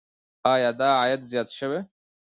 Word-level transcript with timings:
آیا 0.53 0.69
دا 0.79 0.89
عاید 0.99 1.21
زیات 1.31 1.49
شوی؟ 1.57 1.79